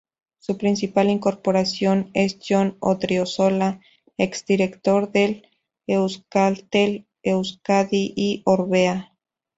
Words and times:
Su 0.39 0.57
principal 0.57 1.11
incorporación 1.11 2.09
es 2.15 2.39
Jon 2.49 2.75
Odriozola 2.79 3.81
ex-director 4.17 5.11
del 5.11 5.47
Euskaltel-Euskadi 5.85 8.11
y 8.15 8.41
Orbea. 8.43 9.13